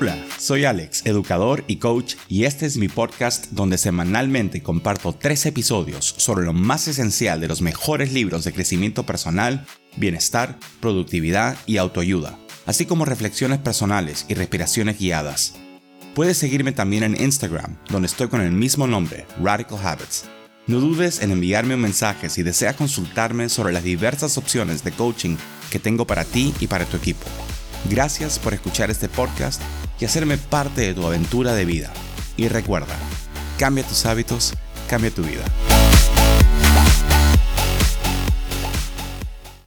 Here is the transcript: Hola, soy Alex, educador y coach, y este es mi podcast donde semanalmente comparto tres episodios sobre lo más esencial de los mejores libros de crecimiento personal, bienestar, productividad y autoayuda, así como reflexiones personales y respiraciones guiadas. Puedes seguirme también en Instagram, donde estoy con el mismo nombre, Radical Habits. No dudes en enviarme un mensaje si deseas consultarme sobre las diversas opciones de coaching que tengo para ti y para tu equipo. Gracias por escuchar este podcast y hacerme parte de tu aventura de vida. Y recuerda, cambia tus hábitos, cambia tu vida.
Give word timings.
Hola, 0.00 0.16
soy 0.38 0.64
Alex, 0.64 1.06
educador 1.06 1.64
y 1.66 1.78
coach, 1.78 2.14
y 2.28 2.44
este 2.44 2.66
es 2.66 2.76
mi 2.76 2.86
podcast 2.86 3.48
donde 3.50 3.78
semanalmente 3.78 4.62
comparto 4.62 5.12
tres 5.12 5.44
episodios 5.44 6.14
sobre 6.18 6.46
lo 6.46 6.52
más 6.52 6.86
esencial 6.86 7.40
de 7.40 7.48
los 7.48 7.62
mejores 7.62 8.12
libros 8.12 8.44
de 8.44 8.52
crecimiento 8.52 9.04
personal, 9.04 9.66
bienestar, 9.96 10.56
productividad 10.78 11.56
y 11.66 11.78
autoayuda, 11.78 12.38
así 12.64 12.86
como 12.86 13.06
reflexiones 13.06 13.58
personales 13.58 14.24
y 14.28 14.34
respiraciones 14.34 15.00
guiadas. 15.00 15.54
Puedes 16.14 16.38
seguirme 16.38 16.70
también 16.70 17.02
en 17.02 17.20
Instagram, 17.20 17.76
donde 17.90 18.06
estoy 18.06 18.28
con 18.28 18.40
el 18.40 18.52
mismo 18.52 18.86
nombre, 18.86 19.26
Radical 19.42 19.84
Habits. 19.84 20.26
No 20.68 20.78
dudes 20.78 21.22
en 21.22 21.32
enviarme 21.32 21.74
un 21.74 21.80
mensaje 21.80 22.28
si 22.28 22.44
deseas 22.44 22.76
consultarme 22.76 23.48
sobre 23.48 23.72
las 23.72 23.82
diversas 23.82 24.38
opciones 24.38 24.84
de 24.84 24.92
coaching 24.92 25.36
que 25.72 25.80
tengo 25.80 26.06
para 26.06 26.24
ti 26.24 26.54
y 26.60 26.68
para 26.68 26.84
tu 26.84 26.96
equipo. 26.96 27.26
Gracias 27.90 28.38
por 28.38 28.54
escuchar 28.54 28.90
este 28.90 29.08
podcast 29.08 29.60
y 30.00 30.04
hacerme 30.04 30.38
parte 30.38 30.82
de 30.82 30.94
tu 30.94 31.06
aventura 31.06 31.54
de 31.54 31.64
vida. 31.64 31.92
Y 32.36 32.48
recuerda, 32.48 32.96
cambia 33.58 33.84
tus 33.84 34.06
hábitos, 34.06 34.54
cambia 34.88 35.10
tu 35.10 35.22
vida. 35.22 35.44